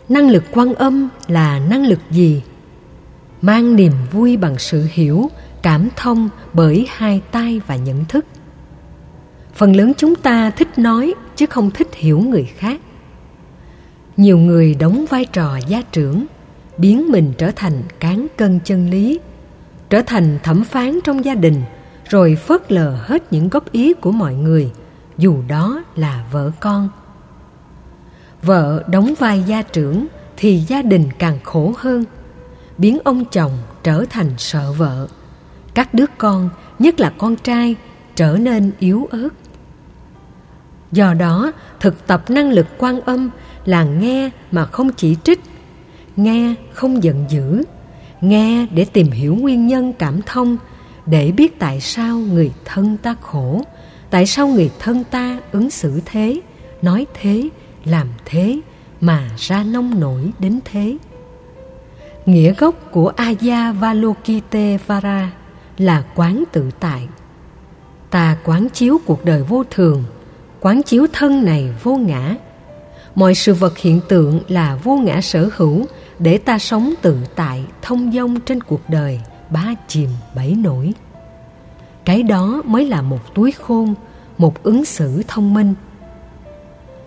[0.09, 2.43] Năng lực quan âm là năng lực gì?
[3.43, 5.31] Mang niềm vui bằng sự hiểu,
[5.63, 8.27] cảm thông bởi hai tai và nhận thức.
[9.55, 12.81] Phần lớn chúng ta thích nói, chứ không thích hiểu người khác.
[14.17, 16.27] Nhiều người đóng vai trò gia trưởng
[16.83, 19.21] biến mình trở thành cán cân chân lý
[19.91, 21.63] trở thành thẩm phán trong gia đình
[22.09, 24.71] rồi phớt lờ hết những góp ý của mọi người
[25.19, 26.89] dù đó là vợ con.
[28.43, 32.05] Vợ đóng vai gia trưởng thì gia đình càng khổ hơn
[32.79, 35.09] biến ông chồng trở thành sợ vợ.
[35.75, 37.77] Các đứa con nhất là con trai
[38.15, 39.29] trở nên yếu ớt.
[40.93, 43.31] Do đó, thực tập năng lực quan âm
[43.65, 45.41] là nghe mà không chỉ trích,
[46.17, 47.63] nghe không giận dữ,
[48.21, 50.57] nghe để tìm hiểu nguyên nhân cảm thông,
[51.07, 53.63] để biết tại sao người thân ta khổ,
[54.11, 56.41] tại sao người thân ta ứng xử thế,
[56.83, 57.49] nói thế,
[57.85, 58.61] làm thế
[59.01, 60.97] mà ra nông nổi đến thế.
[62.27, 65.33] Nghĩa gốc của Aya Valokitevara
[65.79, 67.09] là quán tự tại.
[68.11, 70.05] Ta quán chiếu cuộc đời vô thường,
[70.61, 72.35] quán chiếu thân này vô ngã.
[73.15, 75.87] Mọi sự vật hiện tượng là vô ngã sở hữu
[76.19, 79.21] để ta sống tự tại, thông dong trên cuộc đời,
[79.51, 80.93] ba chìm bảy nổi.
[82.05, 83.95] Cái đó mới là một túi khôn,
[84.39, 85.75] một ứng xử thông minh.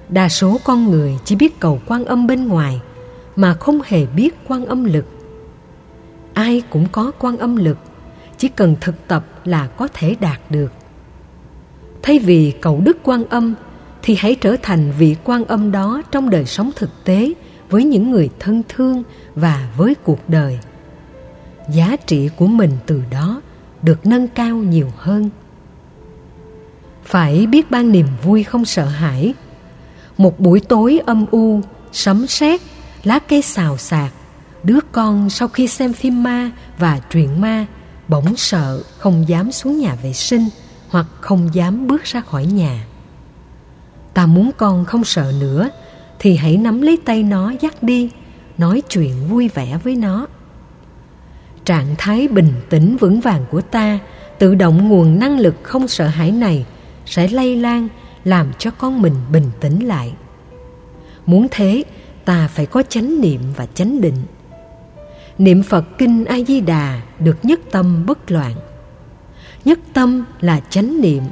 [0.10, 2.82] Đa số con người chỉ biết cầu quan âm bên ngoài
[3.36, 5.06] mà không hề biết quan âm lực.
[6.34, 7.78] Ai cũng có quan âm lực,
[8.38, 10.72] chỉ cần thực tập là có thể đạt được.
[12.02, 13.54] Thay vì cầu đức quan âm
[14.06, 17.34] thì hãy trở thành vị quan âm đó trong đời sống thực tế
[17.70, 19.04] với những người thân thương
[19.36, 20.60] và với cuộc đời.
[21.70, 23.42] Giá trị của mình từ đó
[23.82, 25.30] được nâng cao nhiều hơn.
[27.04, 29.34] Phải biết ban niềm vui không sợ hãi.
[30.18, 32.62] Một buổi tối âm u, sấm sét,
[33.04, 34.14] lá cây xào xạc,
[34.64, 37.66] đứa con sau khi xem phim ma và truyện ma
[38.08, 40.50] bỗng sợ không dám xuống nhà vệ sinh
[40.90, 42.86] hoặc không dám bước ra khỏi nhà.
[44.16, 45.70] Ta muốn con không sợ nữa
[46.20, 48.10] thì hãy nắm lấy tay nó dắt đi,
[48.58, 50.28] nói chuyện vui vẻ với nó.
[51.66, 54.00] Trạng thái bình tĩnh vững vàng của ta
[54.40, 56.66] tự động nguồn năng lực không sợ hãi này
[57.06, 57.88] sẽ lây lan
[58.24, 60.14] làm cho con mình bình tĩnh lại.
[61.26, 61.84] Muốn thế,
[62.26, 64.18] ta phải có chánh niệm và chánh định.
[65.38, 68.54] Niệm Phật Kinh A Di Đà được nhất tâm bất loạn.
[69.66, 71.24] Nhất tâm là chánh niệm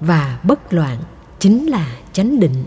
[0.00, 0.96] và bất loạn
[1.38, 1.86] chính là
[2.16, 2.64] chánh định.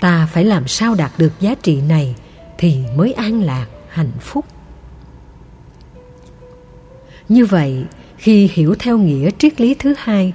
[0.00, 2.14] Ta phải làm sao đạt được giá trị này
[2.58, 4.44] thì mới an lạc, hạnh phúc.
[7.28, 7.84] Như vậy,
[8.16, 10.32] khi hiểu theo nghĩa triết lý thứ hai,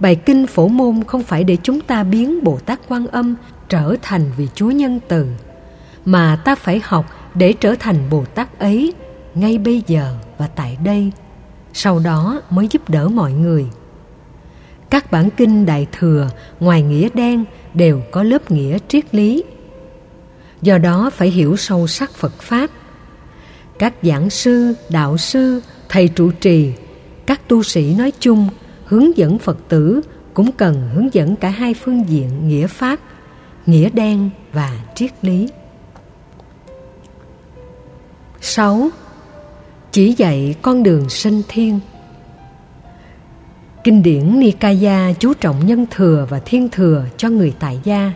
[0.00, 3.34] bài kinh phổ môn không phải để chúng ta biến Bồ Tát Quan Âm
[3.68, 5.26] trở thành vị Chúa nhân từ,
[6.04, 8.94] mà ta phải học để trở thành Bồ Tát ấy
[9.34, 11.12] ngay bây giờ và tại đây,
[11.72, 13.66] sau đó mới giúp đỡ mọi người.
[14.92, 16.28] Các bản kinh Đại Thừa
[16.60, 19.44] ngoài nghĩa đen đều có lớp nghĩa triết lý.
[20.62, 22.70] Do đó phải hiểu sâu sắc Phật Pháp.
[23.78, 26.72] Các giảng sư, đạo sư, thầy trụ trì,
[27.26, 28.48] các tu sĩ nói chung
[28.84, 30.00] hướng dẫn Phật tử
[30.34, 33.00] cũng cần hướng dẫn cả hai phương diện nghĩa Pháp,
[33.66, 35.48] nghĩa đen và triết lý.
[38.40, 38.90] 6.
[39.92, 41.80] Chỉ dạy con đường sinh thiên
[43.84, 48.12] Kinh điển Nikaya chú trọng nhân thừa và thiên thừa cho người tại gia.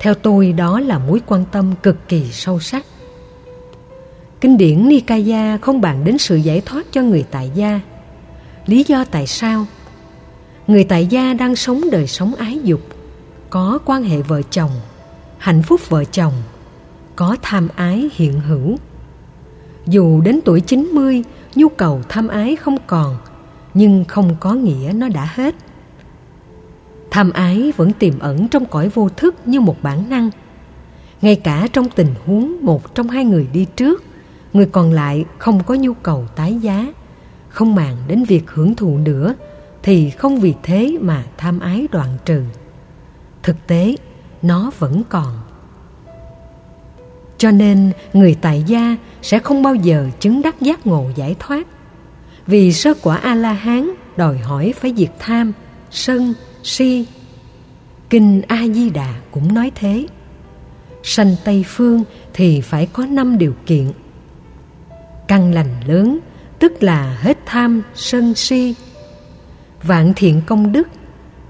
[0.00, 2.86] Theo tôi đó là mối quan tâm cực kỳ sâu sắc.
[4.40, 7.80] Kinh điển Nikaya không bàn đến sự giải thoát cho người tại gia.
[8.66, 9.66] Lý do tại sao?
[10.66, 12.80] Người tại gia đang sống đời sống ái dục,
[13.50, 14.70] có quan hệ vợ chồng,
[15.38, 16.32] hạnh phúc vợ chồng,
[17.16, 18.76] có tham ái hiện hữu.
[19.86, 21.22] Dù đến tuổi 90,
[21.54, 23.16] nhu cầu tham ái không còn,
[23.74, 25.54] nhưng không có nghĩa nó đã hết.
[27.10, 30.30] Tham ái vẫn tiềm ẩn trong cõi vô thức như một bản năng.
[31.22, 34.04] Ngay cả trong tình huống một trong hai người đi trước,
[34.52, 36.92] người còn lại không có nhu cầu tái giá,
[37.48, 39.34] không màng đến việc hưởng thụ nữa,
[39.82, 42.42] thì không vì thế mà tham ái đoạn trừ.
[43.42, 43.96] Thực tế,
[44.42, 45.38] nó vẫn còn.
[47.38, 51.66] Cho nên người tại gia sẽ không bao giờ chứng đắc giác ngộ giải thoát
[52.46, 55.52] vì sơ quả A-la-hán đòi hỏi phải diệt tham,
[55.90, 57.06] sân, si.
[58.10, 60.06] Kinh A-di-đà cũng nói thế.
[61.02, 63.92] Sanh Tây Phương thì phải có năm điều kiện.
[65.28, 66.18] Căn lành lớn,
[66.58, 68.74] tức là hết tham, sân, si.
[69.82, 70.88] Vạn thiện công đức,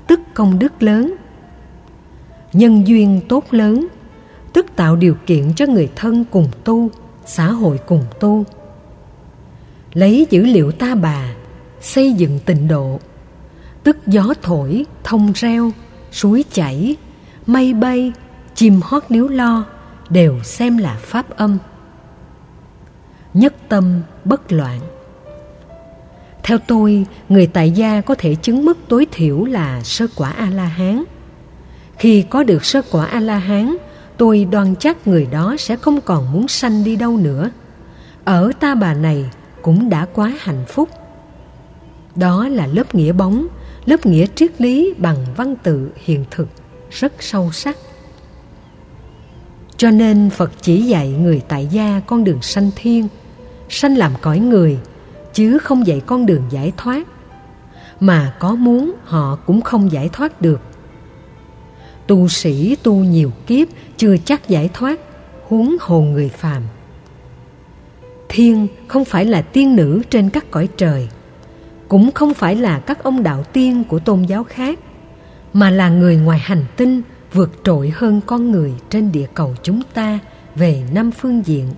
[0.07, 1.15] tức công đức lớn.
[2.53, 3.87] Nhân duyên tốt lớn,
[4.53, 6.91] tức tạo điều kiện cho người thân cùng tu,
[7.27, 8.45] xã hội cùng tu
[9.93, 11.35] lấy dữ liệu ta bà,
[11.81, 13.01] xây dựng tịnh độ.
[13.85, 15.73] Tức gió thổi, thông reo,
[16.13, 16.97] suối chảy,
[17.47, 18.13] mây bay,
[18.55, 19.65] chim hót níu lo,
[20.11, 21.59] đều xem là pháp âm.
[23.35, 24.81] Nhất tâm bất loạn.
[26.43, 30.51] Theo tôi, người tại gia có thể chứng mức tối thiểu là sơ quả a
[30.51, 31.05] la hán
[32.03, 33.77] khi có được sơ quả a la hán
[34.17, 37.51] tôi đoan chắc người đó sẽ không còn muốn sanh đi đâu nữa.
[38.25, 39.25] Ở ta bà này
[39.63, 40.89] cũng đã quá hạnh phúc.
[42.17, 43.47] Đó là lớp nghĩa bóng,
[43.85, 46.49] lớp nghĩa triết lý bằng văn tự hiện thực
[46.91, 47.77] rất sâu sắc.
[49.77, 53.09] Cho nên phật chỉ dạy người tại gia con đường sanh thiên.
[53.69, 54.79] Sanh làm cõi người,
[55.33, 57.07] chứ không dạy con đường giải thoát.
[58.01, 60.61] Mà có muốn, họ cũng không giải thoát được.
[62.07, 65.01] Tu sĩ tu nhiều kiếp, chưa chắc giải thoát,
[65.49, 66.63] huống hồn người phàm
[68.35, 71.09] thiên không phải là tiên nữ trên các cõi trời,
[71.89, 74.79] cũng không phải là các ông đạo tiên của tôn giáo khác,
[75.53, 79.83] mà là người ngoài hành tinh vượt trội hơn con người trên địa cầu chúng
[79.95, 80.19] ta
[80.55, 81.69] về năm phương diện,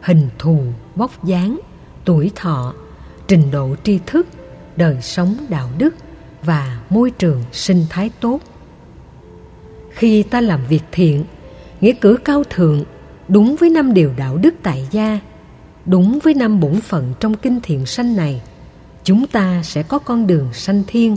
[0.00, 0.58] hình thù
[0.96, 1.60] vóc dáng,
[2.04, 2.74] tuổi thọ,
[3.28, 4.26] trình độ tri thức,
[4.76, 5.94] đời sống đạo đức
[6.42, 8.40] và môi trường sinh thái tốt.
[9.90, 11.24] Khi ta làm việc thiện,
[11.80, 12.84] nghĩa cử cao thượng,
[13.28, 15.20] đúng với năm điều đạo đức tại gia
[15.86, 18.42] đúng với năm bổn phận trong kinh thiện sanh này,
[19.04, 21.16] chúng ta sẽ có con đường sanh thiên,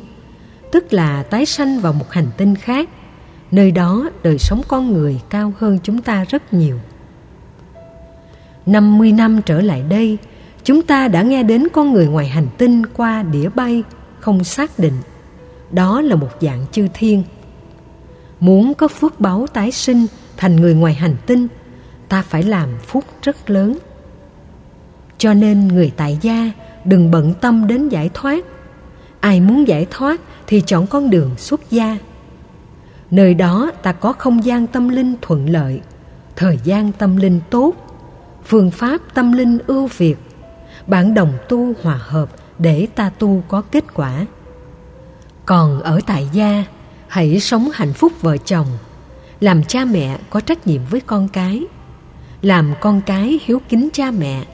[0.72, 2.90] tức là tái sanh vào một hành tinh khác,
[3.52, 6.80] nơi đó đời sống con người cao hơn chúng ta rất nhiều.
[8.66, 10.18] 50 năm trở lại đây,
[10.64, 13.84] chúng ta đã nghe đến con người ngoài hành tinh qua đĩa bay
[14.20, 14.94] không xác định.
[15.72, 17.24] Đó là một dạng chư thiên.
[18.40, 21.48] Muốn có phước báo tái sinh thành người ngoài hành tinh,
[22.10, 23.78] ta phải làm phúc rất lớn
[25.18, 26.52] cho nên người tại gia,
[26.86, 28.46] đừng bận tâm đến giải thoát.
[29.20, 31.98] Ai muốn giải thoát thì chọn con đường xuất gia.
[33.12, 35.82] Nơi đó ta có không gian tâm linh thuận lợi,
[36.36, 37.74] thời gian tâm linh tốt,
[38.46, 40.16] phương pháp tâm linh ưu việt.
[40.88, 44.26] Bạn đồng tu hòa hợp để ta tu có kết quả.
[45.46, 46.64] Còn ở tại gia,
[47.08, 48.68] hãy sống hạnh phúc vợ chồng.
[49.40, 51.64] Làm cha mẹ có trách nhiệm với con cái.
[52.42, 54.46] Làm con cái hiếu kính cha mẹ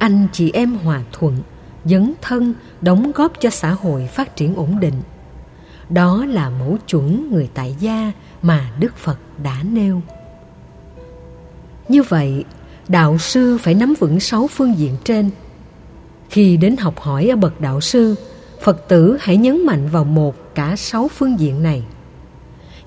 [0.00, 1.36] anh chị em hòa thuận,
[1.84, 5.02] dấn thân, đóng góp cho xã hội phát triển ổn định.
[5.90, 10.00] Đó là mẫu chuẩn người tại gia mà đức phật đã nêu.
[11.88, 12.44] Như vậy,
[12.88, 15.30] đạo sư phải nắm vững sáu phương diện trên.
[16.30, 18.14] Khi đến học hỏi ở bậc đạo sư,
[18.62, 21.82] phật tử hãy nhấn mạnh vào một cả sáu phương diện này.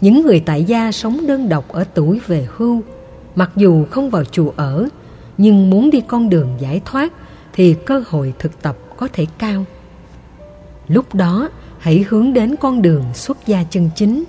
[0.02, 2.82] Những người tại gia sống đơn độc ở tuổi về hưu,
[3.36, 4.88] mặc dù không vào chùa ở
[5.38, 7.14] nhưng muốn đi con đường giải thoát
[7.54, 9.66] thì cơ hội thực tập có thể cao.
[10.88, 14.24] Lúc đó, hãy hướng đến con đường xuất gia chân chính.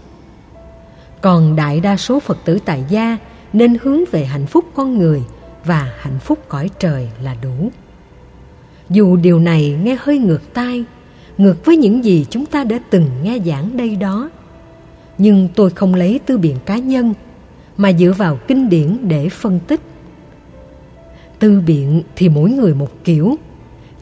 [1.21, 3.19] Còn đại đa số phật tử tại gia
[3.53, 5.23] nên hướng về hạnh phúc con người
[5.65, 7.71] và hạnh phúc cõi trời là đủ.
[8.91, 10.85] Dù điều này nghe hơi ngược tai,
[11.39, 14.31] ngược với những gì chúng ta đã từng nghe giảng đây đó.
[15.19, 17.15] Nhưng tôi không lấy tư biện cá nhân,
[17.77, 19.81] mà dựa vào kinh điển để phân tích
[21.45, 23.37] tư biện thì mỗi người một kiểu,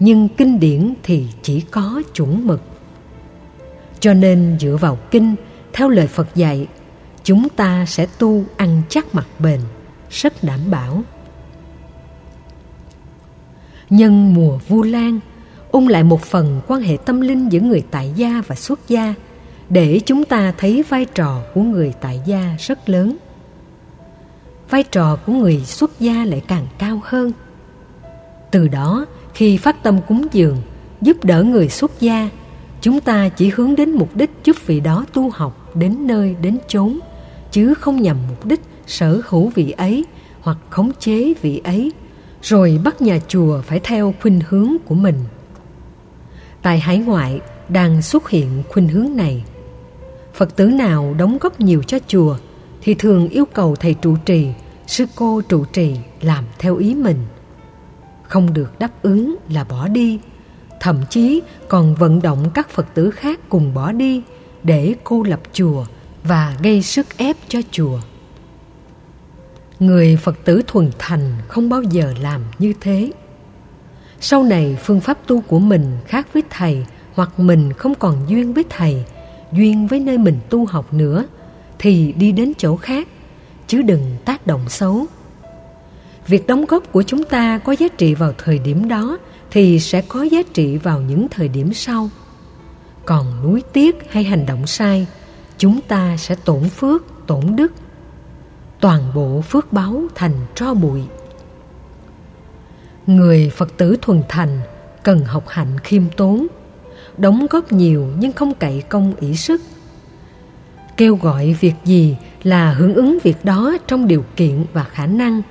[0.00, 2.62] nhưng kinh điển thì chỉ có chuẩn mực.
[4.00, 5.34] Cho nên dựa vào kinh,
[5.72, 6.66] theo lời phật dạy,
[7.24, 9.60] chúng ta sẽ tu ăn chắc mặt bền
[10.10, 11.02] rất đảm bảo.
[13.90, 15.20] Nhân mùa vu lan
[15.70, 19.14] ung lại một phần quan hệ tâm linh giữa người tại gia và xuất gia,
[19.68, 23.16] để chúng ta thấy vai trò của người tại gia rất lớn
[24.72, 27.32] vai trò của người xuất gia lại càng cao hơn.
[28.50, 30.56] Từ đó, khi phát tâm cúng dường,
[31.00, 32.28] giúp đỡ người xuất gia,
[32.80, 36.58] chúng ta chỉ hướng đến mục đích giúp vị đó tu học đến nơi, đến
[36.68, 36.98] chốn,
[37.50, 40.04] chứ không nhằm mục đích sở hữu vị ấy
[40.40, 41.92] hoặc khống chế vị ấy,
[42.42, 45.16] rồi bắt nhà chùa phải theo khuynh hướng của mình.
[46.62, 49.44] Tại hải ngoại đang xuất hiện khuynh hướng này,
[50.34, 52.36] phật tử nào đóng góp nhiều cho chùa
[52.82, 54.48] thì thường yêu cầu thầy trụ trì
[54.86, 57.26] sư cô trụ trì làm theo ý mình.
[58.22, 60.18] Không được đáp ứng là bỏ đi,
[60.80, 64.22] thậm chí còn vận động các phật tử khác cùng bỏ đi
[64.62, 65.84] để cô lập chùa
[66.24, 68.00] và gây sức ép cho chùa.
[69.80, 73.12] Người phật tử thuần thành không bao giờ làm như thế.
[74.20, 78.54] Sau này phương pháp tu của mình khác với thầy hoặc mình không còn duyên
[78.54, 79.04] với thầy,
[79.52, 81.24] duyên với nơi mình tu học nữa,
[81.78, 83.08] thì đi đến chỗ khác
[83.72, 85.06] chứ đừng tác động xấu.
[86.26, 89.18] Việc đóng góp của chúng ta có giá trị vào thời điểm đó
[89.50, 92.10] thì sẽ có giá trị vào những thời điểm sau.
[93.04, 95.06] Còn nuối tiếc hay hành động sai,
[95.58, 97.72] chúng ta sẽ tổn phước, tổn đức.
[98.80, 101.02] Toàn bộ phước báo thành tro bụi.
[103.06, 104.60] Người phật tử thuần thành
[105.02, 106.46] cần học hạnh khiêm tốn,
[107.18, 109.60] đóng góp nhiều nhưng không cậy công ỷ sức
[110.96, 115.42] kêu gọi việc gì là hưởng ứng việc đó trong điều kiện và khả năng.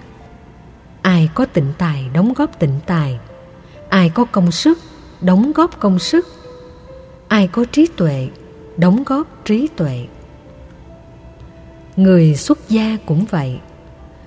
[1.01, 3.19] Ai có tịnh tài đóng góp tịnh tài.
[3.89, 4.79] Ai có công sức
[5.21, 6.27] đóng góp công sức.
[7.27, 8.29] Ai có trí tuệ
[8.77, 10.07] đóng góp trí tuệ.
[11.95, 13.59] Người xuất gia cũng vậy.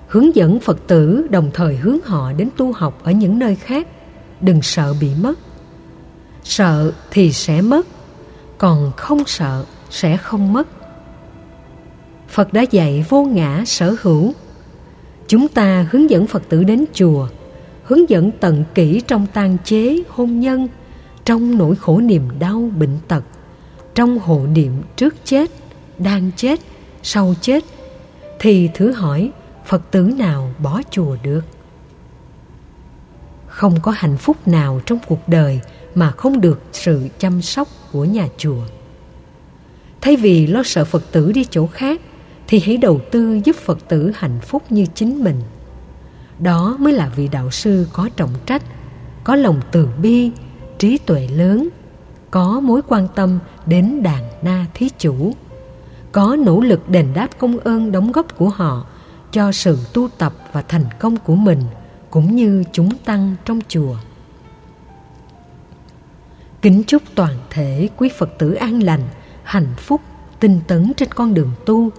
[0.07, 3.87] Hướng dẫn phật tử đồng thời hướng họ đến tu học ở những nơi khác.
[4.41, 5.39] Đừng sợ bị mất.
[6.43, 7.87] Sợ thì sẽ mất,
[8.57, 10.67] còn không sợ sẽ không mất
[12.35, 14.33] phật đã dạy vô ngã sở hữu.
[15.27, 17.27] Chúng ta hướng dẫn phật tử đến chùa,
[17.83, 20.67] hướng dẫn tận kỹ trong tang chế, hôn nhân,
[21.25, 23.23] trong nỗi khổ niềm đau, bệnh tật,
[23.95, 25.51] trong hộ niệm trước chết,
[25.97, 26.59] đang chết,
[27.03, 27.63] sau chết,
[28.39, 29.31] thì thử hỏi
[29.65, 31.41] phật tử nào bỏ chùa được?
[33.47, 35.59] Không có hạnh phúc nào trong cuộc đời
[35.95, 38.63] mà không được sự chăm sóc của nhà chùa.
[40.01, 42.01] Thay vì lo sợ phật tử đi chỗ khác
[42.47, 45.41] thì hãy đầu tư giúp phật tử hạnh phúc như chính mình.
[46.39, 48.63] Đó mới là vị đạo sư có trọng trách,
[49.23, 50.31] có lòng từ bi,
[50.77, 51.69] trí tuệ lớn,
[52.31, 55.33] có mối quan tâm đến đàn na thí chủ,
[56.11, 58.85] có nỗ lực đền đáp công ơn đóng góp của họ
[59.31, 61.59] cho sự tu tập và thành công của mình
[62.09, 63.95] cũng như chúng tăng trong chùa.
[66.61, 69.01] Kính chúc toàn thể quý phật tử an lành,
[69.43, 70.01] hạnh phúc,
[70.39, 71.89] tinh tấn trên con đường tu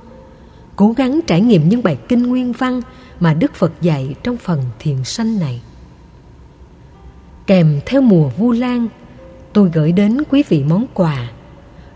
[0.76, 2.80] cố gắng trải nghiệm những bài kinh nguyên văn
[3.20, 5.62] mà đức phật dạy trong phần thiền sanh này
[7.46, 8.88] kèm theo mùa vu lan
[9.52, 11.30] tôi gửi đến quý vị món quà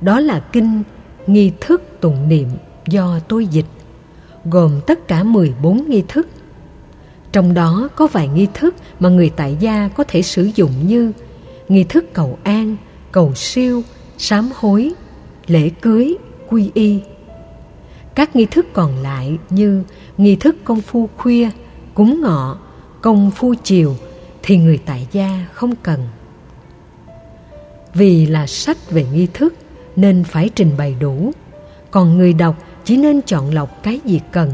[0.01, 0.83] đó là kinh
[1.26, 2.49] nghi thức tụng niệm
[2.87, 3.66] do tôi dịch
[4.45, 6.28] gồm tất cả 14 nghi thức.
[7.33, 11.12] Trong đó có vài nghi thức mà người tại gia có thể sử dụng như
[11.68, 12.76] nghi thức cầu an,
[13.12, 13.83] cầu siêu,
[14.18, 14.93] sám hối,
[15.47, 16.16] lễ cưới,
[16.49, 17.01] quy y.
[18.21, 19.85] Các nghi thức còn lại như
[20.18, 21.51] nghi thức công phu khuya,
[21.95, 22.59] cúng ngọ,
[23.01, 23.97] công phu chiều
[24.43, 26.01] thì người tại gia không cần.
[27.95, 29.55] Vì là sách về nghi thức
[29.97, 31.33] nên phải trình bày đủ,
[31.91, 34.51] còn người đọc chỉ nên chọn lọc cái gì cần.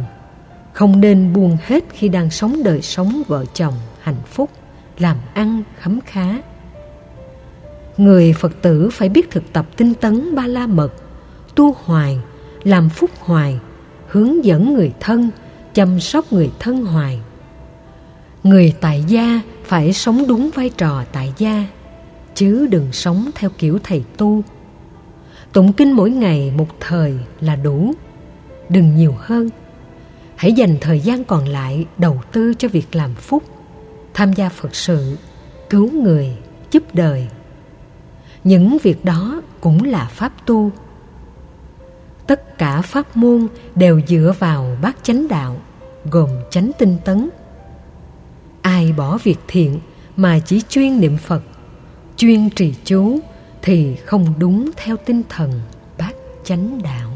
[0.72, 4.50] Không nên buông hết khi đang sống đời sống vợ chồng hạnh phúc
[4.98, 6.38] làm ăn khấm khá.
[7.96, 10.92] Người phật tử phải biết thực tập tinh tấn ba la mật
[11.54, 12.18] tu hoài
[12.66, 13.58] làm phúc hoài,
[14.06, 15.30] hướng dẫn người thân,
[15.74, 17.20] chăm sóc người thân hoài.
[18.42, 21.66] Người tại gia phải sống đúng vai trò tại gia,
[22.34, 24.42] chứ đừng sống theo kiểu thầy tu.
[25.52, 27.92] Tụng kinh mỗi ngày một thời là đủ,
[28.68, 29.50] đừng nhiều hơn.
[30.36, 33.42] Hãy dành thời gian còn lại đầu tư cho việc làm phúc,
[34.14, 35.16] tham gia phật sự,
[35.70, 36.36] cứu người,
[36.70, 37.28] giúp đời.
[38.44, 40.72] Những việc đó cũng là pháp tu
[42.26, 45.56] tất cả pháp môn đều dựa vào bát chánh đạo,
[46.10, 47.28] gồm chánh tinh tấn.
[48.62, 49.80] Ai bỏ việc thiện
[50.16, 51.42] mà chỉ chuyên niệm phật,
[52.16, 53.18] chuyên trì chú
[53.62, 55.60] thì không đúng theo tinh thần
[55.98, 56.12] bát
[56.44, 57.15] chánh đạo.